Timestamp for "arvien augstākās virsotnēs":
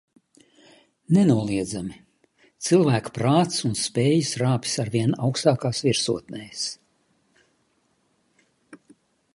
4.85-6.67